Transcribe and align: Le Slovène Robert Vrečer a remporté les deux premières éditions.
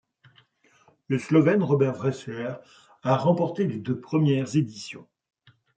Le 1.09 1.19
Slovène 1.19 1.61
Robert 1.61 1.93
Vrečer 1.93 2.53
a 3.03 3.17
remporté 3.17 3.67
les 3.67 3.77
deux 3.77 3.99
premières 4.01 4.55
éditions. 4.55 5.07